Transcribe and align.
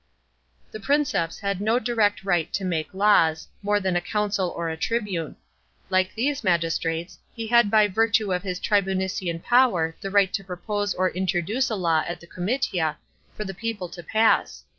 The 0.71 0.79
Princeps 0.79 1.37
had 1.37 1.61
no 1.61 1.77
direct 1.77 2.23
right 2.23 2.51
to 2.53 2.65
make 2.65 2.91
laws, 2.95 3.47
more 3.61 3.79
than 3.79 3.95
a 3.95 4.01
consul 4.01 4.49
or 4.57 4.67
a 4.67 4.75
tribune. 4.75 5.35
Like 5.91 6.15
these 6.15 6.43
magistrates, 6.43 7.19
he 7.35 7.45
had 7.45 7.69
by 7.69 7.87
virtue 7.87 8.33
of 8.33 8.41
his 8.41 8.59
tribunician 8.59 9.43
power 9.43 9.95
the 10.01 10.09
right 10.09 10.33
to 10.33 10.43
propose 10.43 10.95
or 10.95 11.11
introduce 11.11 11.69
a 11.69 11.75
law 11.75 12.03
at 12.07 12.19
the 12.19 12.25
comitia, 12.25 12.97
for 13.35 13.43
the 13.45 13.53
people 13.53 13.89
to 13.89 14.01
pass. 14.01 14.63